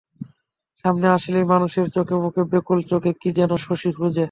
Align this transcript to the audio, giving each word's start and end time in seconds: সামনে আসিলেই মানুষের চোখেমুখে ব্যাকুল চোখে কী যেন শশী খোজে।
সামনে 0.85 1.07
আসিলেই 1.09 1.45
মানুষের 1.45 1.87
চোখেমুখে 1.95 2.41
ব্যাকুল 2.51 2.79
চোখে 2.91 3.11
কী 3.21 3.29
যেন 3.37 3.51
শশী 3.65 3.89
খোজে। 3.97 4.19